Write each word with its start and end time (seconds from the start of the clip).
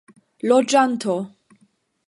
loĝanto 0.51 1.19